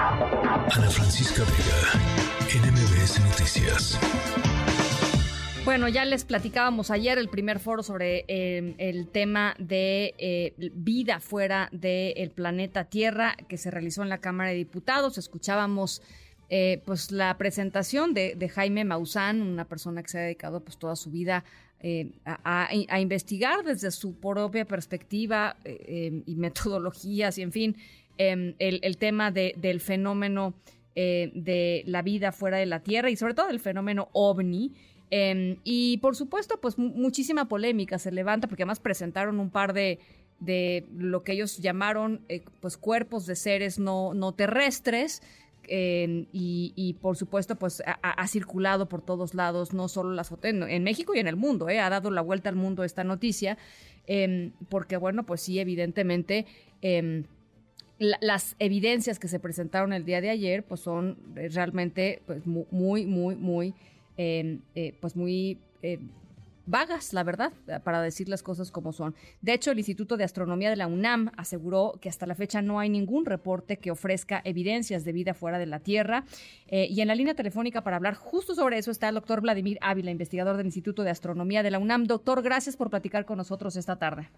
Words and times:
Ana 0.00 0.90
Francisca 0.90 1.42
Vega, 1.42 2.64
NMBS 2.64 3.18
Noticias. 3.18 3.98
Bueno, 5.64 5.88
ya 5.88 6.04
les 6.04 6.24
platicábamos 6.24 6.92
ayer 6.92 7.18
el 7.18 7.28
primer 7.28 7.58
foro 7.58 7.82
sobre 7.82 8.24
em, 8.28 8.76
el 8.78 9.08
tema 9.08 9.56
de 9.58 10.14
eh, 10.18 10.54
vida 10.72 11.18
fuera 11.18 11.68
del 11.72 12.30
planeta 12.30 12.84
Tierra 12.84 13.36
que 13.48 13.58
se 13.58 13.72
realizó 13.72 14.04
en 14.04 14.08
la 14.08 14.18
Cámara 14.18 14.50
de 14.50 14.56
Diputados. 14.56 15.18
Escuchábamos 15.18 16.00
eh, 16.48 16.80
pues 16.86 17.10
la 17.10 17.36
presentación 17.36 18.14
de, 18.14 18.48
Jaime 18.54 18.84
Maussan, 18.84 19.42
una 19.42 19.64
persona 19.64 20.04
que 20.04 20.10
se 20.10 20.18
ha 20.18 20.22
dedicado 20.22 20.60
pues 20.60 20.78
toda 20.78 20.94
su 20.94 21.10
vida 21.10 21.44
eh, 21.80 22.12
a, 22.24 22.68
investigar 23.00 23.64
desde 23.64 23.90
su 23.90 24.14
propia 24.14 24.64
perspectiva 24.64 25.56
em, 25.64 26.22
y 26.24 26.36
metodologías 26.36 27.36
y 27.38 27.42
en 27.42 27.50
fin 27.50 27.76
em, 28.18 28.54
el, 28.58 28.96
tema 28.98 29.30
del 29.30 29.80
fenómeno 29.80 30.54
de 30.94 31.84
la 31.86 32.02
vida 32.02 32.32
fuera 32.32 32.56
de 32.56 32.66
la 32.66 32.80
Tierra 32.80 33.08
y 33.08 33.16
sobre 33.16 33.34
todo 33.34 33.50
el 33.50 33.60
fenómeno 33.60 34.08
ovni. 34.12 34.72
Em, 35.10 35.56
y 35.64 35.98
por 35.98 36.16
supuesto, 36.16 36.60
pues 36.60 36.76
muchísima 36.78 37.48
polémica 37.48 37.98
se 37.98 38.12
levanta 38.12 38.46
porque 38.46 38.62
además 38.62 38.80
presentaron 38.80 39.40
un 39.40 39.50
par 39.50 39.72
de, 39.72 39.98
lo 40.96 41.24
que 41.24 41.32
ellos 41.32 41.58
llamaron 41.58 42.20
eh, 42.28 42.42
pues 42.60 42.76
cuerpos 42.76 43.26
de 43.26 43.36
seres 43.36 43.78
no, 43.78 44.14
no 44.14 44.32
terrestres. 44.32 45.22
Em, 45.70 46.26
y, 46.32 46.96
por 47.02 47.18
supuesto, 47.18 47.56
pues 47.56 47.82
ha, 47.84 48.26
circulado 48.26 48.88
por 48.88 49.02
todos 49.02 49.34
lados, 49.34 49.74
no 49.74 49.88
solo 49.88 50.14
las 50.14 50.30
fotos, 50.30 50.50
en, 50.50 50.82
México 50.82 51.14
y 51.14 51.18
en 51.18 51.26
el 51.26 51.36
mundo, 51.36 51.68
eh, 51.68 51.78
ha 51.78 51.90
dado 51.90 52.10
la 52.10 52.22
vuelta 52.22 52.48
al 52.48 52.56
mundo 52.56 52.84
esta 52.84 53.04
noticia, 53.04 53.58
porque 54.70 54.96
bueno, 54.96 55.26
pues 55.26 55.42
sí, 55.42 55.58
evidentemente, 55.58 56.46
las 57.98 58.54
evidencias 58.58 59.18
que 59.18 59.28
se 59.28 59.40
presentaron 59.40 59.92
el 59.92 60.04
día 60.04 60.20
de 60.20 60.30
ayer, 60.30 60.64
pues 60.64 60.80
son 60.80 61.18
realmente 61.34 62.22
pues, 62.26 62.46
muy, 62.46 63.06
muy, 63.06 63.34
muy 63.34 63.74
eh, 64.18 64.58
pues 65.00 65.14
muy 65.14 65.58
eh, 65.80 66.00
vagas, 66.66 67.12
la 67.12 67.22
verdad, 67.22 67.52
para 67.84 68.02
decir 68.02 68.28
las 68.28 68.42
cosas 68.42 68.70
como 68.70 68.92
son. 68.92 69.14
De 69.40 69.54
hecho, 69.54 69.70
el 69.70 69.78
Instituto 69.78 70.16
de 70.16 70.24
Astronomía 70.24 70.70
de 70.70 70.76
la 70.76 70.86
UNAM 70.86 71.30
aseguró 71.36 71.98
que 72.00 72.08
hasta 72.08 72.26
la 72.26 72.34
fecha 72.34 72.60
no 72.60 72.80
hay 72.80 72.90
ningún 72.90 73.24
reporte 73.24 73.78
que 73.78 73.90
ofrezca 73.90 74.42
evidencias 74.44 75.04
de 75.04 75.12
vida 75.12 75.34
fuera 75.34 75.58
de 75.58 75.66
la 75.66 75.78
Tierra. 75.78 76.24
Eh, 76.66 76.88
y 76.90 77.00
en 77.00 77.08
la 77.08 77.14
línea 77.14 77.34
telefónica 77.34 77.82
para 77.82 77.96
hablar 77.96 78.14
justo 78.14 78.54
sobre 78.54 78.76
eso 78.76 78.90
está 78.90 79.08
el 79.08 79.14
doctor 79.14 79.40
Vladimir 79.40 79.78
Ávila, 79.80 80.10
investigador 80.10 80.56
del 80.56 80.66
Instituto 80.66 81.04
de 81.04 81.10
Astronomía 81.10 81.62
de 81.62 81.70
la 81.70 81.78
UNAM. 81.78 82.04
Doctor, 82.04 82.42
gracias 82.42 82.76
por 82.76 82.90
platicar 82.90 83.24
con 83.24 83.38
nosotros 83.38 83.76
esta 83.76 83.96
tarde. 83.96 84.28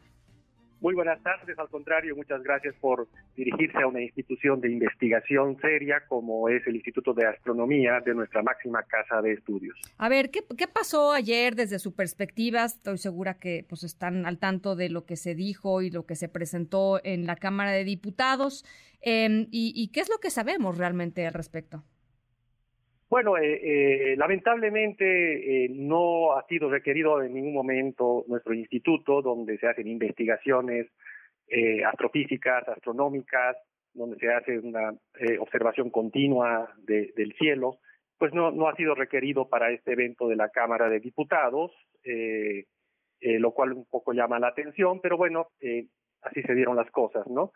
Muy 0.81 0.95
buenas 0.95 1.23
tardes, 1.23 1.59
al 1.59 1.69
contrario, 1.69 2.17
muchas 2.17 2.42
gracias 2.42 2.75
por 2.81 3.06
dirigirse 3.36 3.78
a 3.83 3.86
una 3.86 4.00
institución 4.00 4.62
de 4.62 4.70
investigación 4.70 5.59
seria 5.61 6.06
como 6.09 6.48
es 6.48 6.67
el 6.67 6.77
Instituto 6.77 7.12
de 7.12 7.27
Astronomía 7.27 8.00
de 8.00 8.14
nuestra 8.14 8.42
máxima 8.42 8.83
casa 8.84 9.20
de 9.20 9.33
estudios. 9.33 9.77
A 9.98 10.09
ver, 10.09 10.31
¿qué, 10.31 10.42
pasó 10.72 11.12
ayer 11.12 11.55
desde 11.55 11.78
su 11.78 11.95
perspectiva? 11.95 12.64
Estoy 12.64 12.97
segura 12.97 13.34
que 13.34 13.67
pues 13.69 13.84
están 13.84 14.25
al 14.25 14.39
tanto 14.39 14.75
de 14.75 14.89
lo 14.89 15.05
que 15.05 15.17
se 15.17 15.34
dijo 15.34 15.83
y 15.83 15.91
lo 15.91 16.06
que 16.06 16.17
se 16.17 16.31
presentó 16.31 16.98
en 17.05 17.27
la 17.27 17.37
Cámara 17.37 17.72
de 17.72 17.84
Diputados. 17.84 18.65
Em, 19.03 19.48
y 19.50 19.89
qué 19.92 20.00
es 20.00 20.09
lo 20.09 20.19
que 20.19 20.31
sabemos 20.31 20.78
realmente 20.78 21.27
al 21.27 21.34
respecto? 21.34 21.84
Bueno, 23.11 23.36
eh, 23.39 24.12
eh, 24.12 24.16
lamentablemente 24.16 25.64
eh, 25.64 25.69
no 25.69 26.36
ha 26.36 26.47
sido 26.47 26.70
requerido 26.70 27.20
en 27.20 27.34
ningún 27.34 27.55
momento 27.55 28.25
nuestro 28.28 28.55
instituto, 28.55 29.20
donde 29.20 29.58
se 29.58 29.66
hacen 29.66 29.89
investigaciones 29.89 30.86
astrofísicas, 31.84 32.69
astronómicas, 32.69 33.56
donde 33.92 34.16
se 34.19 34.33
hace 34.33 34.61
una 34.61 34.94
observación 35.41 35.91
continua 35.91 36.72
del 36.78 37.34
cielo, 37.41 37.81
pues 38.19 38.33
no, 38.33 38.53
no 38.53 38.69
ha 38.69 38.77
sido 38.77 38.94
requerido 38.94 39.48
para 39.48 39.72
este 39.72 39.94
evento 39.94 40.28
de 40.28 40.36
la 40.36 40.50
Cámara 40.50 40.88
de 40.88 41.00
Diputados, 41.00 41.72
lo 43.20 43.50
cual 43.50 43.72
un 43.72 43.84
poco 43.87 44.12
llama 44.12 44.38
la 44.38 44.47
atención, 44.47 45.00
pero 45.00 45.16
bueno, 45.16 45.49
así 46.22 46.41
se 46.43 46.54
dieron 46.54 46.76
las 46.76 46.88
cosas, 46.93 47.26
¿no? 47.26 47.50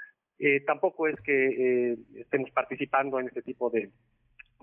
tampoco 0.67 1.07
es 1.07 1.15
que 1.21 1.95
estemos 2.17 2.51
participando 2.51 3.21
en 3.21 3.29
este 3.29 3.43
tipo 3.43 3.71
de 3.71 3.93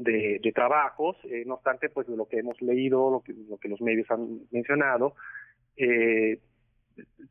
de, 0.03 0.51
trabajos, 0.53 1.17
eh, 1.23 1.44
no 1.45 1.56
obstante, 1.56 1.89
pues 1.89 2.07
de 2.07 2.16
lo 2.16 2.28
que 2.28 2.39
hemos 2.39 2.62
leído, 2.62 3.12
lo 3.12 3.22
que, 3.22 3.34
lo 3.34 3.57
que 3.57 3.69
los 3.69 3.81
medios 3.81 4.09
han 4.12 4.41
mencionado, 4.51 5.16
eh, 5.78 6.39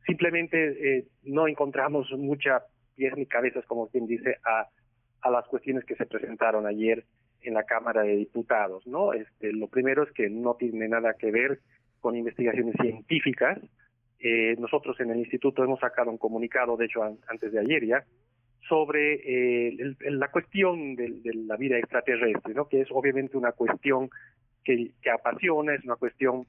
simplemente 0.05 0.97
eh, 0.97 1.07
no 1.23 1.47
encontramos 1.47 2.11
mucha 2.17 2.63
pies 2.95 3.15
ni 3.15 3.25
cabezas, 3.25 3.65
como 3.65 3.87
quien 3.87 4.07
dice, 4.07 4.37
a, 4.45 4.67
a 5.21 5.31
las 5.31 5.47
cuestiones 5.47 5.85
que 5.85 5.95
se 5.95 6.05
presentaron 6.05 6.65
ayer 6.65 7.05
en 7.41 7.53
la 7.53 7.63
Cámara 7.63 8.03
de 8.03 8.15
Diputados, 8.15 8.85
¿no? 8.85 9.13
Este, 9.13 9.51
lo 9.51 9.67
primero 9.67 10.03
es 10.03 10.11
que 10.11 10.29
no 10.29 10.55
tiene 10.55 10.87
nada 10.87 11.15
que 11.15 11.31
ver 11.31 11.59
con 11.99 12.15
investigaciones 12.15 12.75
científicas. 12.81 13.59
nosotros 14.57 14.99
en 14.99 15.11
el 15.11 15.17
instituto 15.17 15.63
hemos 15.63 15.79
sacado 15.79 16.11
un 16.11 16.17
comunicado, 16.17 16.77
de 16.77 16.85
hecho, 16.85 17.03
antes 17.03 17.51
de 17.51 17.59
ayer 17.59 17.85
ya, 17.85 18.03
sobre 18.67 19.15
eh, 19.73 19.95
la 20.01 20.29
cuestión 20.29 20.95
de, 20.95 21.21
la 21.47 21.57
vida 21.57 21.77
extraterrestre, 21.77 22.53
¿no? 22.53 22.67
que 22.67 22.81
es 22.81 22.87
obviamente 22.91 23.37
una 23.37 23.51
cuestión 23.51 24.09
que, 24.63 24.91
apasiona, 25.11 25.73
es 25.75 25.83
una 25.83 25.95
cuestión 25.95 26.45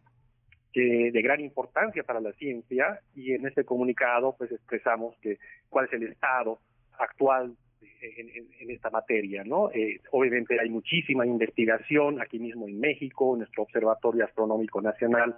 que, 0.73 1.11
de 1.13 1.23
gran 1.23 1.41
importancia 1.41 2.03
para 2.03 2.21
la 2.21 2.33
ciencia 2.33 3.01
y 3.15 3.33
en 3.33 3.47
este 3.47 3.65
comunicado 3.65 4.35
pues 4.37 4.53
expresamos 4.53 5.17
que 5.21 5.39
cuál 5.69 5.87
es 5.87 5.93
el 5.95 6.05
estado 6.05 6.61
actual 6.99 7.57
en, 8.01 8.71
esta 8.71 8.91
materia, 8.91 9.45
¿no? 9.45 9.71
Eh, 9.71 10.01
obviamente 10.11 10.59
hay 10.61 10.71
muchísima 10.71 11.27
investigación 11.27 12.21
aquí 12.21 12.39
mismo 12.39 12.67
en 12.67 12.81
México, 12.81 13.35
en 13.35 13.41
nuestro 13.41 13.65
Observatorio 13.65 14.25
Astronómico 14.25 14.81
Nacional 14.81 15.37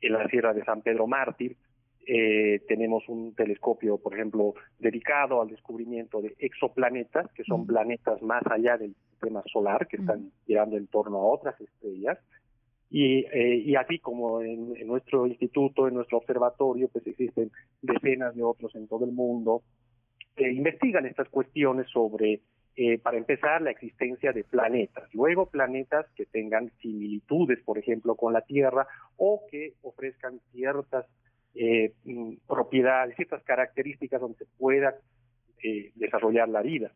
en 0.00 0.12
la 0.12 0.28
Sierra 0.28 0.54
de 0.54 0.64
San 0.64 0.82
Pedro 0.82 1.06
Mártir, 1.06 1.56
eh, 2.10 2.62
tenemos 2.66 3.06
un 3.08 3.34
telescopio, 3.34 3.98
por 3.98 4.14
ejemplo, 4.14 4.54
dedicado 4.78 5.42
al 5.42 5.48
descubrimiento 5.48 6.22
de 6.22 6.34
exoplanetas, 6.38 7.30
que 7.34 7.44
son 7.44 7.66
planetas 7.66 8.22
más 8.22 8.42
allá 8.46 8.78
del 8.78 8.94
sistema 9.10 9.42
solar, 9.52 9.86
que 9.86 9.98
están 9.98 10.32
girando 10.46 10.78
en 10.78 10.86
torno 10.86 11.18
a 11.18 11.26
otras 11.26 11.60
estrellas. 11.60 12.18
Y, 12.88 13.26
eh, 13.26 13.56
y 13.56 13.76
así 13.76 13.98
como 13.98 14.40
en, 14.40 14.72
nuestro 14.86 15.26
instituto, 15.26 15.86
en 15.86 15.96
nuestro 15.96 16.16
observatorio, 16.16 16.88
pues 16.88 17.06
existen 17.06 17.50
decenas 17.82 18.34
de 18.34 18.42
otros 18.42 18.74
en 18.74 18.88
todo 18.88 19.04
el 19.04 19.12
mundo 19.12 19.62
que 20.34 20.50
investigan 20.50 21.04
estas 21.04 21.28
cuestiones 21.28 21.90
sobre, 21.90 22.40
eh, 22.76 22.98
para 23.00 23.18
empezar, 23.18 23.60
la 23.60 23.70
existencia 23.70 24.32
de 24.32 24.44
planetas, 24.44 25.12
luego 25.12 25.50
planetas 25.50 26.06
que 26.14 26.24
tengan 26.24 26.70
similitudes, 26.80 27.62
por 27.64 27.76
ejemplo, 27.76 28.14
con 28.14 28.32
la 28.32 28.40
Tierra 28.40 28.86
o 29.18 29.42
que 29.50 29.74
ofrezcan 29.82 30.40
ciertas 30.52 31.04
eh, 31.54 31.92
mm, 32.04 32.34
propiedades, 32.46 33.16
ciertas 33.16 33.42
características 33.42 34.20
donde 34.20 34.38
se 34.38 34.46
pueda 34.58 34.94
eh, 35.62 35.92
desarrollar 35.96 36.48
la 36.48 36.62
vida. 36.62 36.92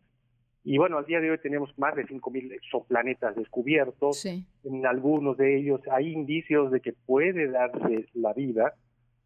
Y 0.65 0.79
bueno, 0.79 0.99
al 0.99 1.07
día 1.07 1.21
de 1.21 1.31
hoy 1.31 1.39
tenemos 1.39 1.77
más 1.77 1.97
de 1.97 2.07
5.000 2.07 2.55
exoplanetas 2.55 3.35
descubiertos. 3.35 4.25
En 4.25 4.87
algunos 4.87 5.37
de 5.37 5.59
ellos 5.59 5.81
hay 5.91 6.12
indicios 6.12 6.71
de 6.71 6.81
que 6.81 6.93
puede 6.93 7.49
darse 7.51 8.07
la 8.15 8.33
vida. 8.33 8.75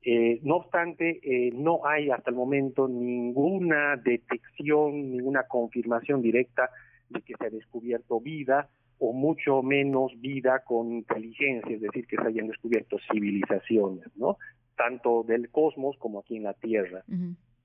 Eh, 0.03 0.41
no 0.42 0.56
obstante, 0.56 1.20
eh, 1.22 1.50
no 1.53 1.84
hay 1.84 2.10
hasta 2.10 2.31
el 2.31 2.36
momento 2.36 2.88
ninguna 2.88 3.97
detección, 3.97 5.10
ninguna 5.10 5.42
confirmación 5.42 6.22
directa 6.22 6.70
de 7.10 7.20
que 7.20 7.34
se 7.38 7.47
ha 7.47 7.50
descubierto 7.50 8.20
vida 8.20 8.70
o 8.98 9.12
mucho 9.12 9.62
menos 9.62 10.12
vida 10.19 10.62
con 10.65 10.91
inteligencia, 10.91 11.75
es 11.75 11.82
decir, 11.82 12.06
que 12.06 12.16
se 12.16 12.26
hayan 12.26 12.47
descubierto 12.47 12.97
civilizaciones, 13.12 14.06
¿no? 14.16 14.38
Tanto 14.76 15.22
del 15.22 15.50
cosmos 15.50 15.97
como 15.98 16.20
aquí 16.20 16.37
en 16.37 16.44
la 16.44 16.54
Tierra. 16.54 17.04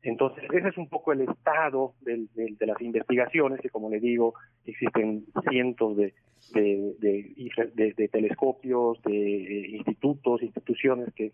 Entonces, 0.04 0.44
ese 0.52 0.70
es 0.70 0.78
un 0.78 0.90
poco 0.90 1.14
el 1.14 1.22
estado 1.22 1.94
de, 2.02 2.28
las 2.60 2.82
investigaciones, 2.82 3.62
que 3.62 3.70
como 3.70 3.90
le 3.90 4.00
digo, 4.00 4.34
existen 4.66 5.26
cientos 5.50 5.96
de, 5.96 6.14
de, 6.54 8.10
telescopios, 8.12 9.02
de 9.04 9.14
eh, 9.14 9.70
institutos, 9.78 10.42
instituciones 10.42 11.14
que 11.14 11.34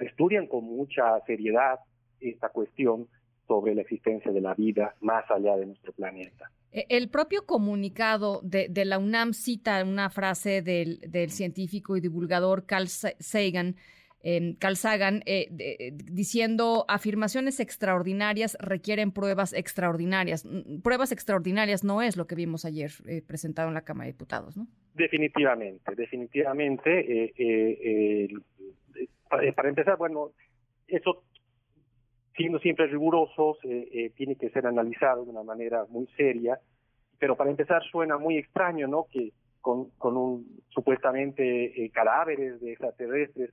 estudian 0.00 0.48
con 0.48 0.64
mucha 0.64 1.20
seriedad 1.26 1.78
esta 2.20 2.48
cuestión 2.48 3.06
sobre 3.46 3.74
la 3.74 3.82
existencia 3.82 4.32
de 4.32 4.40
la 4.40 4.54
vida 4.54 4.94
más 5.00 5.24
allá 5.30 5.56
de 5.56 5.66
nuestro 5.66 5.92
planeta. 5.92 6.50
E, 6.72 6.86
el 6.88 7.08
propio 7.08 7.44
comunicado 7.46 8.40
de, 8.42 8.68
la 8.84 8.98
UNAM 8.98 9.32
cita 9.32 9.84
una 9.84 10.10
frase 10.10 10.62
del, 10.62 10.98
del 11.06 11.30
científico 11.30 11.96
y 11.96 12.00
divulgador 12.00 12.66
Carl 12.66 12.88
Sagan, 12.88 13.76
eh, 14.22 14.54
Carl 14.58 14.76
Sagan, 14.76 15.22
eh, 15.26 15.92
diciendo 16.04 16.84
afirmaciones 16.88 17.58
extraordinarias 17.58 18.56
requieren 18.60 19.12
pruebas 19.12 19.52
extraordinarias. 19.52 20.44
Mm, 20.44 20.80
pruebas 20.80 21.12
extraordinarias 21.12 21.82
no 21.82 22.02
es 22.02 22.16
lo 22.16 22.26
que 22.26 22.34
vimos 22.34 22.64
ayer 22.64 22.92
eh, 23.06 23.22
presentado 23.26 23.68
en 23.68 23.74
la 23.74 23.82
Cámara 23.82 24.06
de 24.06 24.12
Diputados, 24.12 24.56
¿no? 24.56 24.66
Definitivamente, 24.94 25.94
definitivamente. 25.96 27.32
Eh, 27.36 28.28
para 29.28 29.68
empezar, 29.68 29.96
bueno, 29.96 30.30
eso 30.86 31.24
siendo 32.36 32.58
siempre 32.58 32.86
rigurosos, 32.86 33.58
tiene 34.16 34.36
que 34.36 34.50
ser 34.50 34.66
analizado 34.66 35.24
de 35.24 35.30
una 35.30 35.42
manera 35.42 35.84
muy 35.88 36.06
seria 36.16 36.58
pero 37.18 37.36
para 37.36 37.50
empezar 37.50 37.82
suena 37.84 38.18
muy 38.18 38.36
extraño, 38.36 38.88
¿no? 38.88 39.06
Que 39.08 39.32
con, 39.60 39.90
con 39.90 40.16
un 40.16 40.60
supuestamente 40.70 41.88
cadáveres 41.94 42.60
de 42.60 42.72
extraterrestres 42.72 43.52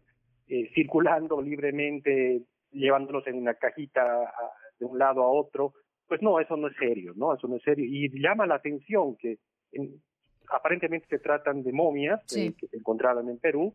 circulando 0.74 1.42
libremente, 1.42 2.42
llevándolos 2.72 3.26
en 3.28 3.38
una 3.38 3.54
cajita 3.54 4.32
de 4.80 4.86
un 4.86 4.98
lado 4.98 5.24
a 5.24 5.32
otro, 5.32 5.74
pues 6.08 6.22
no, 6.22 6.40
eso 6.40 6.58
no 6.58 6.68
es 6.68 6.76
serio, 6.78 7.14
¿no? 7.16 7.36
Eso 7.36 7.48
no 7.48 7.58
es 7.58 7.64
serio. 7.64 7.86
Y 7.88 8.10
llama 8.20 8.48
la 8.48 8.56
atención 8.56 9.16
que 9.16 9.38
aparentemente 10.50 11.08
se 11.08 11.20
tratan 11.20 11.62
de 11.62 11.72
momias 11.72 12.22
eh, 12.36 12.54
que 12.58 12.68
se 12.68 12.78
encontraban 12.78 13.30
en 13.30 13.38
Perú. 13.38 13.74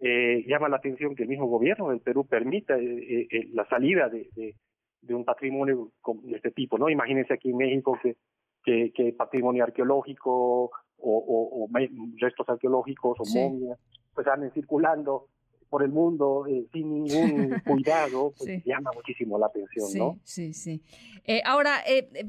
Eh, 0.00 0.44
llama 0.46 0.68
la 0.68 0.76
atención 0.76 1.14
que 1.14 1.24
el 1.24 1.28
mismo 1.28 1.46
gobierno 1.46 1.90
del 1.90 2.00
Perú 2.00 2.26
permita 2.26 2.76
eh, 2.78 3.48
la 3.52 3.68
salida 3.68 4.08
de, 4.08 4.28
de, 5.02 5.14
un 5.14 5.24
patrimonio 5.24 5.92
de 6.24 6.36
este 6.36 6.50
tipo, 6.50 6.78
¿no? 6.78 6.88
Imagínense 6.88 7.34
aquí 7.34 7.50
en 7.50 7.58
México 7.58 7.98
que, 8.02 8.16
que, 8.92 9.12
patrimonio 9.12 9.62
arqueológico 9.62 10.70
o, 10.98 11.68
restos 12.18 12.48
arqueológicos 12.48 13.18
o 13.20 13.24
momias 13.38 13.78
pues 14.14 14.26
anden 14.28 14.50
circulando 14.52 15.28
por 15.68 15.82
el 15.82 15.90
mundo 15.90 16.46
eh, 16.48 16.66
sin 16.72 17.04
ningún 17.04 17.60
cuidado, 17.66 18.32
pues 18.36 18.64
llama 18.64 18.90
muchísimo 18.94 19.38
la 19.38 19.46
atención, 19.46 19.88
¿no? 19.94 20.18
Sí, 20.24 20.52
sí. 20.52 20.82
Eh, 21.24 21.42
ahora, 21.44 21.82
eh, 21.86 22.28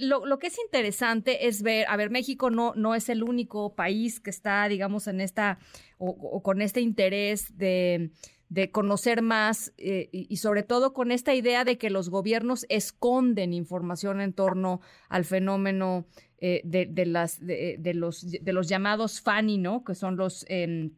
lo, 0.00 0.26
lo, 0.26 0.38
que 0.38 0.48
es 0.48 0.58
interesante 0.58 1.46
es 1.46 1.62
ver, 1.62 1.86
a 1.88 1.96
ver, 1.96 2.10
México 2.10 2.50
no, 2.50 2.74
no 2.74 2.94
es 2.94 3.08
el 3.08 3.22
único 3.22 3.74
país 3.74 4.20
que 4.20 4.30
está, 4.30 4.68
digamos, 4.68 5.06
en 5.06 5.20
esta, 5.20 5.58
o, 5.98 6.42
con 6.42 6.62
este 6.62 6.80
interés 6.80 7.56
de 7.56 8.10
de 8.50 8.70
conocer 8.70 9.20
más 9.20 9.72
y, 9.78 10.36
sobre 10.36 10.62
todo 10.62 10.92
con 10.92 11.10
esta 11.10 11.34
idea 11.34 11.64
de 11.64 11.76
que 11.76 11.90
los 11.90 12.08
gobiernos 12.08 12.66
esconden 12.68 13.52
información 13.52 14.20
en 14.20 14.32
torno 14.32 14.80
al 15.08 15.24
fenómeno 15.24 16.06
de, 16.38 16.62
de, 16.62 17.06
las, 17.06 17.44
de, 17.44 17.76
de, 17.80 17.94
los, 17.94 18.30
de 18.30 18.52
los 18.52 18.68
llamados 18.68 19.22
FANI, 19.22 19.58
¿no? 19.58 19.82
Que 19.82 19.96
son 19.96 20.16
los... 20.16 20.44
Em, 20.48 20.92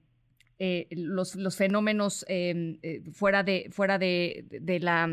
eh, 0.59 0.87
los, 0.91 1.37
los, 1.37 1.57
fenómenos 1.57 2.25
em, 2.29 2.79
eh, 2.83 3.03
fuera 3.13 3.43
de 3.43 3.69
fuera 3.71 3.99
de, 3.99 4.47
de 4.49 4.81
la 4.81 5.09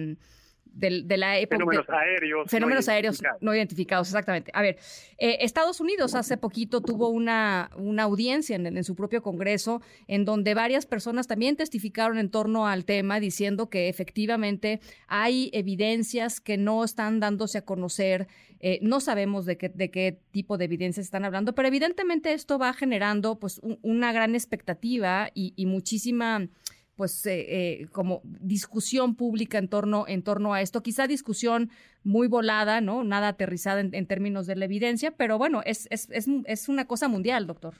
de, 0.73 1.17
la 1.17 1.37
época. 1.37 1.57
Fenómenos 1.57 1.89
aéreos. 1.89 2.49
Fenómenos 2.49 2.89
aéreos 2.89 3.21
no 3.41 3.55
identificados, 3.55 4.07
exactamente. 4.07 4.51
A 4.53 4.61
ver, 4.61 4.77
eh, 5.17 5.37
Estados 5.41 5.79
Unidos 5.79 6.15
hace 6.15 6.37
poquito 6.37 6.81
tuvo 6.81 7.09
una, 7.09 7.69
una 7.75 8.03
audiencia 8.03 8.55
en, 8.55 8.65
en, 8.65 8.83
su 8.83 8.95
propio 8.95 9.21
Congreso 9.21 9.81
en 10.07 10.25
donde 10.25 10.53
varias 10.53 10.85
personas 10.85 11.27
también 11.27 11.55
testificaron 11.55 12.17
en 12.17 12.29
torno 12.29 12.67
al 12.67 12.85
tema 12.85 13.19
diciendo 13.19 13.69
que 13.69 13.87
efectivamente 13.87 14.79
hay 15.07 15.49
evidencias 15.53 16.41
que 16.41 16.57
no 16.57 16.83
están 16.83 17.19
dándose 17.19 17.59
a 17.59 17.65
conocer. 17.65 18.27
Eh, 18.59 18.79
no 18.81 18.99
sabemos 18.99 19.45
de 19.45 19.57
qué, 19.57 19.69
de 19.69 19.91
qué 19.91 20.19
tipo 20.31 20.57
de 20.57 20.65
evidencias 20.65 21.05
están 21.05 21.25
hablando, 21.25 21.53
pero 21.53 21.67
evidentemente 21.67 22.33
esto 22.33 22.57
va 22.57 22.73
generando 22.73 23.37
pues 23.37 23.59
una 23.81 24.13
gran 24.13 24.35
expectativa 24.35 25.29
y, 25.33 25.53
y 25.55 25.65
muchísima 25.65 26.47
pues 26.95 27.25
eh, 27.25 27.45
eh, 27.81 27.87
como 27.91 28.21
discusión 28.23 29.15
pública 29.15 29.57
en 29.57 29.67
torno 29.67 30.05
en 30.07 30.23
torno 30.23 30.53
a 30.53 30.61
esto. 30.61 30.83
Quizá 30.83 31.07
discusión 31.07 31.69
muy 32.03 32.27
volada 32.27 32.81
no 32.81 33.03
nada 33.03 33.29
aterrizada 33.29 33.81
en, 33.81 34.07
términos 34.07 34.45
de 34.45 34.55
la 34.55 34.65
evidencia 34.65 35.11
pero 35.11 35.37
bueno 35.37 35.61
es, 35.65 35.87
es, 35.89 36.09
es, 36.11 36.27
es 36.45 36.69
una 36.69 36.85
cosa 36.85 37.07
mundial 37.07 37.47
doctor. 37.47 37.73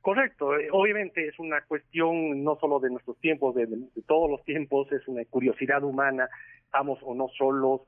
Correcto. 0.00 0.58
Eh, 0.58 0.68
obviamente 0.70 1.26
es 1.26 1.38
una 1.38 1.62
cuestión 1.62 2.44
no 2.44 2.56
solo 2.60 2.78
de 2.78 2.90
nuestros 2.90 3.18
tiempos 3.20 3.54
de, 3.54 3.66
todos 4.06 4.30
los 4.30 4.44
tiempos 4.44 4.90
es 4.92 5.06
una 5.08 5.24
curiosidad 5.24 5.82
humana. 5.82 6.28
Estamos 6.64 6.98
o 7.02 7.14
no 7.14 7.28
solos 7.36 7.82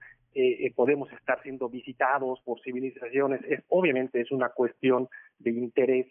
podemos 0.74 1.10
estar 1.12 1.42
siendo 1.42 1.70
visitados 1.70 2.40
por 2.44 2.60
civilizaciones. 2.60 3.40
Es 3.48 3.64
obviamente 3.68 4.20
es 4.20 4.30
una 4.30 4.50
cuestión 4.50 5.08
de 5.38 5.50
interés 5.50 6.06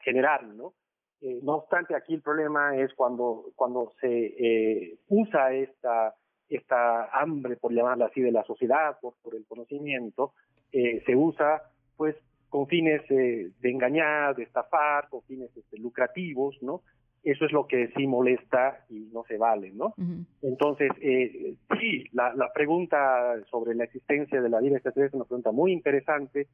general 0.00 0.56
no 0.56 0.74
eh, 1.22 1.40
no 1.42 1.56
obstante, 1.56 1.94
aquí 1.94 2.14
el 2.14 2.22
problema 2.22 2.76
es 2.76 2.92
cuando, 2.94 3.46
cuando 3.56 3.92
se 4.00 4.08
eh, 4.08 4.98
usa 5.08 5.52
esta, 5.52 6.14
esta 6.48 7.06
hambre, 7.20 7.56
por 7.56 7.72
llamarla 7.72 8.06
así, 8.06 8.20
de 8.20 8.32
la 8.32 8.44
sociedad, 8.44 8.98
por, 9.00 9.14
por 9.22 9.34
el 9.34 9.44
conocimiento, 9.46 10.32
eh, 10.72 11.02
se 11.04 11.14
usa 11.16 11.62
pues 11.96 12.16
con 12.48 12.66
fines 12.66 13.06
de 13.08 13.52
engañar, 13.62 14.34
de 14.34 14.42
estafar, 14.42 15.08
con 15.08 15.22
fines 15.22 15.56
este, 15.56 15.78
lucrativos, 15.78 16.56
¿no? 16.62 16.82
Eso 17.22 17.44
es 17.44 17.52
lo 17.52 17.66
que 17.66 17.88
sí 17.96 18.06
molesta 18.06 18.84
y 18.88 19.10
no 19.12 19.24
se 19.24 19.36
vale, 19.36 19.70
¿no? 19.72 19.94
Entonces, 20.40 20.90
eh, 21.02 21.54
sí, 21.78 22.04
la, 22.12 22.34
la 22.34 22.50
pregunta 22.52 23.36
sobre 23.50 23.74
la 23.74 23.84
existencia 23.84 24.40
de 24.40 24.48
la 24.48 24.58
vida 24.60 24.76
extraterrestre 24.76 25.18
es 25.18 25.20
una 25.20 25.26
pregunta 25.26 25.52
muy 25.52 25.72
interesante 25.72 26.48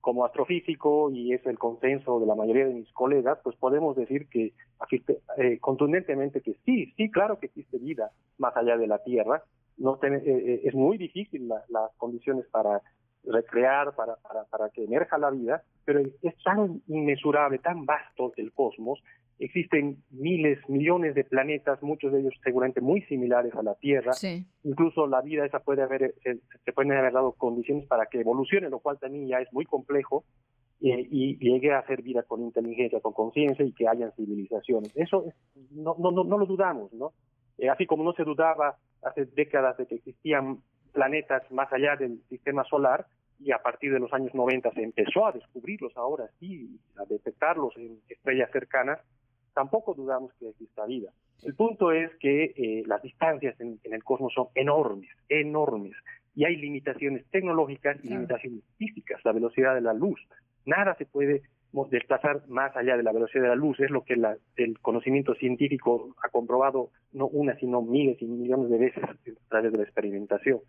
como 0.00 0.24
astrofísico, 0.24 1.10
y 1.10 1.34
es 1.34 1.44
el 1.46 1.58
consenso 1.58 2.20
de 2.20 2.26
la 2.26 2.34
mayoría 2.34 2.66
de 2.66 2.74
mis 2.74 2.92
colegas, 2.92 3.38
pues 3.42 3.56
podemos 3.56 3.96
decir 3.96 4.28
que 4.28 4.52
eh, 5.36 5.58
contundentemente 5.60 6.40
que 6.40 6.54
sí, 6.64 6.92
sí, 6.96 7.10
claro 7.10 7.38
que 7.38 7.46
existe 7.46 7.78
vida 7.78 8.10
más 8.38 8.56
allá 8.56 8.76
de 8.76 8.86
la 8.86 9.02
Tierra. 9.02 9.42
No 9.76 9.98
eh, 10.02 10.22
eh, 10.24 10.60
es 10.64 10.74
muy 10.74 10.98
difícil 10.98 11.48
las 11.48 11.90
condiciones 11.96 12.46
para 12.50 12.82
recrear, 13.24 13.94
para, 13.94 14.16
para, 14.16 14.44
para 14.44 14.70
que 14.70 14.84
emerja 14.84 15.18
la 15.18 15.30
vida, 15.30 15.62
pero 15.84 16.00
es 16.00 16.42
tan 16.42 16.82
inmesurable, 16.88 17.58
tan 17.58 17.84
vasto 17.84 18.32
el 18.36 18.52
cosmos, 18.52 19.02
existen 19.40 20.02
miles, 20.10 20.58
millones 20.68 21.14
de 21.14 21.24
planetas, 21.24 21.82
muchos 21.82 22.12
de 22.12 22.20
ellos 22.20 22.34
seguramente 22.44 22.80
muy 22.80 23.00
similares 23.02 23.54
a 23.54 23.62
la 23.62 23.74
Tierra. 23.74 24.12
Incluso 24.62 25.06
la 25.06 25.22
vida 25.22 25.46
esa 25.46 25.60
puede 25.60 25.82
haber, 25.82 26.14
se, 26.22 26.72
pueden 26.72 26.92
haber 26.92 27.12
dado 27.12 27.32
condiciones 27.32 27.86
para 27.86 28.06
que 28.06 28.20
evolucione, 28.20 28.68
lo 28.68 28.80
cual 28.80 28.98
también 28.98 29.26
ya 29.26 29.38
es 29.38 29.50
muy 29.52 29.64
complejo, 29.64 30.24
y 30.78 31.36
llegue 31.38 31.72
a 31.72 31.86
ser 31.86 32.02
vida 32.02 32.22
con 32.22 32.42
inteligencia, 32.42 33.00
con 33.00 33.12
conciencia 33.12 33.64
y 33.64 33.72
que 33.72 33.88
hayan 33.88 34.12
civilizaciones. 34.12 34.96
Eso 34.96 35.24
no, 35.72 35.96
no, 35.98 36.10
no, 36.10 36.24
no 36.24 36.38
lo 36.38 36.46
dudamos, 36.46 36.92
¿no? 36.92 37.12
Eh, 37.58 37.68
así 37.68 37.84
como 37.84 38.02
no 38.02 38.14
se 38.14 38.24
dudaba 38.24 38.76
hace 39.02 39.26
décadas 39.26 39.76
de 39.76 39.86
que 39.86 39.96
existían 39.96 40.60
planetas 40.92 41.50
más 41.50 41.70
allá 41.72 41.96
del 41.96 42.22
sistema 42.28 42.64
solar, 42.64 43.06
y 43.38 43.52
a 43.52 43.58
partir 43.58 43.92
de 43.92 44.00
los 44.00 44.12
años 44.12 44.34
90 44.34 44.70
se 44.72 44.82
empezó 44.82 45.26
a 45.26 45.32
descubrirlos 45.32 45.96
ahora 45.96 46.28
sí, 46.38 46.78
a 46.96 47.04
detectarlos 47.06 47.74
en 47.76 47.98
estrellas 48.08 48.50
cercanas, 48.52 49.00
tampoco 49.60 49.92
dudamos 49.92 50.32
que 50.38 50.48
exista 50.48 50.86
vida. 50.86 51.10
El 51.42 51.54
punto 51.54 51.92
es 51.92 52.10
que 52.18 52.44
eh, 52.56 52.82
las 52.86 53.02
distancias 53.02 53.60
en, 53.60 53.78
el 53.84 54.02
cosmos 54.02 54.32
son 54.32 54.46
enormes, 54.54 55.10
enormes, 55.28 55.92
y 56.34 56.46
hay 56.46 56.56
limitaciones 56.56 57.26
tecnológicas 57.30 57.98
y 58.02 58.08
limitaciones 58.08 58.62
físicas, 58.78 59.20
la 59.22 59.32
velocidad 59.32 59.74
de 59.74 59.82
la 59.82 59.92
luz. 59.92 60.18
Nada 60.64 60.94
se 60.94 61.04
puede 61.04 61.42
desplazar 61.90 62.48
más 62.48 62.74
allá 62.74 62.96
de 62.96 63.02
la 63.02 63.12
velocidad 63.12 63.42
de 63.42 63.48
la 63.48 63.54
luz, 63.54 63.78
es 63.80 63.90
lo 63.90 64.02
que 64.02 64.14
el 64.56 64.78
conocimiento 64.80 65.34
científico 65.34 66.14
ha 66.24 66.30
comprobado 66.30 66.88
no 67.12 67.26
una, 67.26 67.54
sino 67.56 67.82
miles 67.82 68.16
y 68.22 68.24
millones 68.24 68.70
de 68.70 68.78
veces 68.78 69.04
a 69.04 69.48
través 69.50 69.72
de 69.72 69.76
la 69.76 69.84
experimentación. 69.84 70.60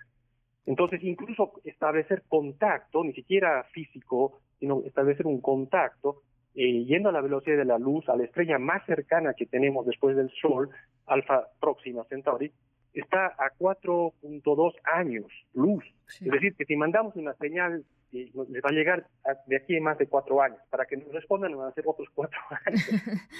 Entonces, 0.65 1.01
incluso 1.01 1.53
establecer 1.63 2.23
contacto, 2.27 3.05
ni 3.05 3.13
siquiera 3.13 3.63
físico, 3.71 4.41
sino 4.59 4.83
establecer 4.85 5.27
un 5.27 5.39
contacto, 5.39 6.23
eh, 6.53 6.83
yendo 6.85 7.09
a 7.09 7.11
la 7.11 7.21
velocidad 7.21 7.57
de 7.57 7.65
la 7.65 7.77
luz, 7.77 8.07
a 8.09 8.15
la 8.15 8.23
estrella 8.23 8.59
más 8.59 8.85
cercana 8.85 9.33
que 9.33 9.45
tenemos 9.45 9.85
después 9.85 10.15
del 10.15 10.29
Sol, 10.41 10.69
Alfa 11.05 11.47
Próxima 11.59 12.03
Centauri, 12.09 12.51
está 12.93 13.27
a 13.27 13.51
4.2 13.57 14.73
años 14.83 15.25
luz. 15.53 15.83
Es 16.19 16.31
decir, 16.31 16.53
que 16.55 16.65
si 16.65 16.75
mandamos 16.75 17.15
una 17.15 17.33
señal, 17.35 17.85
eh, 18.11 18.29
les 18.49 18.63
va 18.63 18.69
a 18.69 18.73
llegar 18.73 19.07
de 19.47 19.55
aquí 19.55 19.77
en 19.77 19.83
más 19.83 19.97
de 19.97 20.07
cuatro 20.07 20.41
años. 20.41 20.59
Para 20.69 20.85
que 20.85 20.97
nos 20.97 21.11
respondan, 21.13 21.55
van 21.55 21.69
a 21.69 21.73
ser 21.73 21.85
otros 21.87 22.09
cuatro 22.13 22.39
años. 22.65 22.81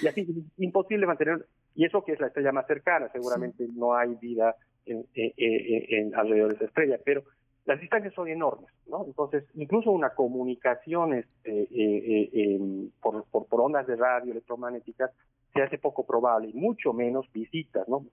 y 0.02 0.06
así, 0.06 0.26
imposible 0.56 1.06
mantener. 1.06 1.44
Y 1.74 1.84
eso 1.84 2.02
que 2.02 2.12
es 2.12 2.20
la 2.20 2.28
estrella 2.28 2.52
más 2.52 2.66
cercana, 2.66 3.10
seguramente 3.12 3.66
no 3.74 3.94
hay 3.94 4.14
vida 4.14 4.56
en, 4.86 5.06
en 5.14 6.14
alrededor 6.14 6.50
de 6.50 6.56
esa 6.56 6.64
estrella. 6.64 6.98
Pero 7.04 7.24
las 7.64 7.80
distancias 7.80 8.12
son 8.14 8.28
enormes, 8.28 8.70
¿no? 8.88 9.04
Entonces, 9.06 9.44
incluso 9.54 9.90
una 9.90 10.10
comunicación 10.10 11.14
este, 11.14 11.62
eh, 11.62 12.30
eh, 12.32 12.88
por, 13.00 13.24
por, 13.24 13.60
ondas 13.60 13.86
de 13.86 13.96
radio 13.96 14.32
electromagnéticas 14.32 15.12
se 15.54 15.62
hace 15.62 15.78
poco 15.78 16.04
probable, 16.04 16.48
y 16.48 16.54
mucho 16.54 16.92
menos 16.92 17.30
visitas, 17.32 17.88
¿no? 17.88 18.04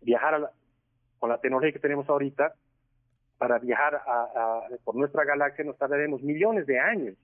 Viajar 0.00 0.50
con 1.18 1.30
la 1.30 1.40
tecnología 1.40 1.72
que 1.72 1.78
tenemos 1.78 2.08
ahorita, 2.08 2.54
para 3.38 3.58
viajar 3.58 3.94
a, 4.06 4.62
por 4.84 4.96
nuestra 4.96 5.24
galaxia 5.24 5.64
nos 5.64 5.76
tardaremos 5.76 6.22
millones 6.22 6.66
de 6.66 6.78
años. 6.80 7.16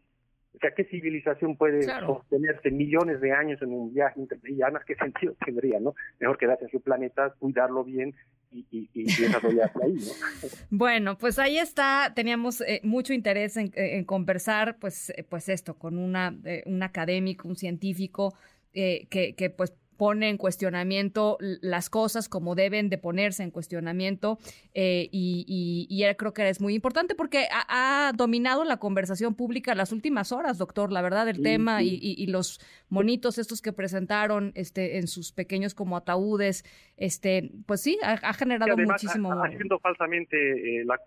O 0.55 0.59
sea, 0.59 0.71
¿qué 0.75 0.85
civilización 0.85 1.57
puede 1.57 1.83
sostenerse 1.83 2.71
millones 2.71 3.21
de 3.21 3.33
años 3.33 3.61
en 3.63 3.73
un 3.73 3.93
viaje? 3.93 4.21
Y 4.45 4.61
además, 4.63 4.83
¿qué 4.87 4.95
sentido 4.97 5.35
tendría, 5.45 5.81
no? 5.81 5.95
Mejor 6.21 6.37
quedarse 6.37 6.65
en 6.65 6.71
su 6.71 6.81
planeta, 6.81 7.35
cuidarlo 7.39 7.85
bien 7.85 8.15
y, 8.51 8.67
y, 8.71 9.05
desarrollarse 9.05 9.79
ahí, 9.83 9.95
¿no? 9.95 10.49
Bueno, 10.71 11.17
pues 11.17 11.39
ahí 11.39 11.59
está. 11.59 12.13
Teníamos 12.15 12.61
eh, 12.61 12.81
mucho 12.85 13.15
interés 13.15 13.57
en, 13.57 14.05
conversar, 14.05 14.77
pues, 14.79 15.11
eh, 15.11 15.25
pues 15.29 15.49
esto, 15.49 15.79
con 15.79 15.97
una, 15.97 16.37
eh, 16.45 16.63
un 16.67 16.83
académico, 16.83 17.49
un 17.49 17.57
científico, 17.57 18.35
que, 18.75 19.35
que 19.37 19.51
pues 19.51 19.75
pone 20.03 20.31
en 20.31 20.37
cuestionamiento 20.37 21.39
las 21.39 21.89
cosas 21.89 22.29
como 22.29 22.57
deben 22.57 22.91
de 22.91 22.99
ponerse 22.99 23.45
en 23.45 23.53
cuestionamiento 23.53 24.37
eh, 24.75 25.09
y, 25.13 25.47
y, 25.89 26.15
creo 26.17 26.33
que 26.33 26.49
es 26.49 26.61
muy 26.61 26.75
importante 26.75 27.15
porque 27.15 27.47
ha, 27.53 28.11
dominado 28.13 28.65
la 28.65 28.79
conversación 28.79 29.37
pública 29.37 29.77
las 29.77 29.93
últimas 29.93 30.33
horas, 30.33 30.59
doctor, 30.59 30.91
la 30.91 31.03
verdad, 31.03 31.25
del 31.25 31.41
tema 31.41 31.85
Y, 31.85 32.01
y, 32.03 32.27
los 32.27 32.61
monitos 32.89 33.39
estos 33.39 33.63
que 33.63 33.73
presentaron 33.73 34.51
este, 34.57 34.99
en 34.99 35.07
sus 35.07 35.31
pequeños 35.31 35.73
como 35.73 35.97
ataúdes, 35.97 36.65
este, 36.97 37.53
pues 37.67 37.81
sí, 37.81 37.97
ha, 38.03 38.33
generado 38.33 38.77
muchísimo. 38.77 39.33
Haciendo 39.41 39.79
falsamente 39.79 40.81
eh, 40.81 40.85
la, 40.85 40.99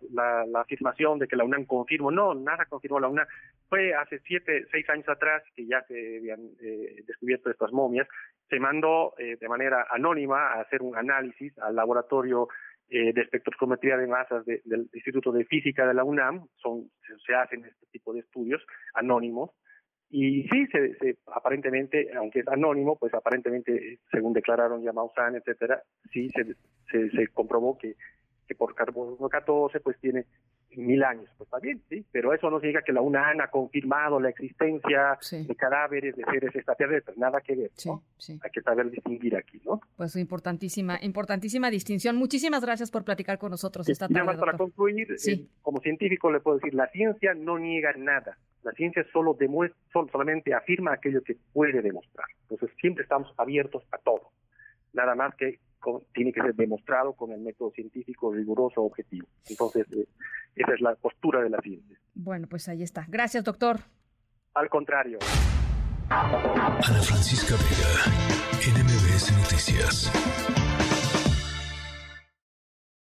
la, 0.46 0.62
afirmación 0.62 1.20
de 1.20 1.28
que 1.28 1.36
la 1.36 1.44
UNAM 1.44 1.66
confirmó, 1.66 2.12
no, 2.12 2.34
nada 2.34 2.64
confirmó 2.70 3.02
la 3.02 3.10
UNAM. 3.10 3.28
Fue 3.70 3.94
hace 3.94 4.20
siete, 4.20 4.66
seis 4.72 4.88
años 4.90 5.10
atrás 5.10 5.44
que 5.56 5.66
ya 5.66 5.82
se 5.84 6.18
habían 6.18 6.40
eh, 6.62 7.04
descubierto 7.06 7.50
estas 7.50 7.72
momias, 7.72 8.08
se 8.50 8.60
mandó 8.60 9.14
eh, 9.18 9.38
de 9.40 9.50
manera 9.50 9.88
anónima 9.90 10.54
a 10.54 10.62
hacer 10.62 10.82
un 10.82 10.96
análisis 10.96 11.58
al 11.60 11.76
laboratorio 11.76 12.48
eh, 12.90 13.12
de 13.14 13.22
espectrometría 13.22 13.98
de 13.98 14.06
masas 14.06 14.46
del 14.46 14.90
Instituto 14.94 15.32
de 15.32 15.46
Física 15.46 15.88
de 15.88 15.96
la 15.96 16.04
UNAM, 16.04 16.46
son, 16.58 16.92
se 17.26 17.34
hacen 17.34 17.66
este 17.66 17.88
tipo 17.92 18.14
de 18.14 18.20
estudios 18.20 18.62
anónimos, 18.94 19.50
y 20.10 20.44
sí, 20.44 20.68
se, 20.68 21.18
aparentemente, 21.26 22.14
aunque 22.16 22.42
es 22.42 22.48
anónimo, 22.48 22.98
pues 22.98 23.14
aparentemente, 23.14 24.00
según 24.12 24.34
declararon 24.34 24.84
ya 24.84 24.94
Maussan, 24.94 25.36
etcétera, 25.36 25.82
sí 26.12 26.30
se, 26.30 26.56
se, 26.92 27.10
se 27.10 27.28
comprobó 27.30 27.78
que, 27.78 27.96
que 28.48 28.56
por 28.56 28.76
carbono 28.76 29.28
14 29.28 29.80
pues 29.80 30.00
tiene 30.00 30.26
mil 30.78 31.04
años. 31.04 31.30
Pues 31.38 31.48
está 31.48 31.60
bien, 31.60 31.82
sí, 31.90 32.06
pero 32.12 32.34
eso 32.34 32.50
no 32.50 32.60
significa 32.60 32.84
que 32.84 32.94
la 32.94 33.02
UNAM 33.02 33.42
ha 33.42 33.48
confirmado 33.50 34.20
la 34.20 34.30
existencia 34.30 35.18
de 35.32 35.56
cadáveres 35.56 36.16
de 36.16 36.24
seres 36.24 36.56
extraterrestres, 36.56 37.18
nada 37.18 37.42
que 37.42 37.56
ver. 37.56 37.72
¿no? 37.86 38.04
Hay 38.42 38.52
que 38.52 38.62
saber 38.62 38.90
distinguir 38.90 39.36
aquí, 39.36 39.62
¿no? 39.66 39.82
Pues 39.96 40.16
importantísima, 40.16 41.00
importantísima 41.02 41.70
distinción. 41.70 42.16
Muchísimas 42.16 42.64
gracias 42.64 42.92
por 42.92 43.04
platicar 43.04 43.38
con 43.38 43.52
nosotros 43.52 43.88
esta 43.90 44.08
tarde. 44.08 44.20
Nada 44.20 44.26
más 44.26 44.38
para 44.38 44.58
concluir, 44.58 45.08
eh, 45.12 45.46
como 45.62 45.80
científico 45.80 46.32
le 46.32 46.40
puedo 46.40 46.58
decir, 46.58 46.74
la 46.74 46.88
ciencia 46.88 47.34
no 47.34 47.58
niega 47.60 47.94
nada. 47.98 48.38
La 48.64 48.72
ciencia 48.72 49.06
solo 49.14 49.36
demuestra, 49.36 49.80
solamente 50.12 50.54
afirma 50.54 50.94
aquello 50.94 51.22
que 51.24 51.38
puede 51.54 51.82
demostrar. 51.82 52.26
Entonces 52.42 52.76
siempre 52.82 53.04
estamos 53.04 53.32
abiertos 53.38 53.84
a 53.92 53.98
todo. 54.00 54.32
Nada 54.94 55.14
más 55.14 55.36
que 55.36 55.60
tiene 56.14 56.32
que 56.32 56.42
ser 56.42 56.56
demostrado 56.56 57.14
con 57.14 57.32
el 57.32 57.42
método 57.42 57.72
científico 57.72 58.34
riguroso 58.34 58.82
objetivo. 58.82 59.28
Entonces, 59.50 59.86
eh, 59.94 60.08
esa 60.56 60.74
es 60.74 60.82
la 60.82 60.96
postura 60.96 61.42
de 61.42 61.50
la 61.50 61.60
ciencia. 61.62 61.98
Bueno, 62.14 62.48
pues 62.48 62.68
ahí 62.70 62.84
está. 62.84 63.06
Gracias, 63.08 63.44
doctor. 63.44 63.80
Al 64.54 64.70
contrario. 64.70 65.20
Ana 66.10 67.02
Francisca 67.02 67.56
Vega, 67.56 68.78
NMBS 68.78 69.32
Noticias. 69.38 70.65